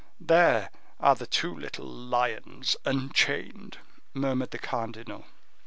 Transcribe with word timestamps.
There 0.19 0.71
are 0.99 1.13
the 1.13 1.27
two 1.27 1.53
little 1.55 1.85
lions 1.85 2.75
unchained," 2.85 3.77
murmured 4.15 4.49
the 4.49 4.57
cardinal. 4.57 5.27